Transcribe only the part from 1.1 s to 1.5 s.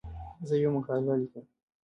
لیکم.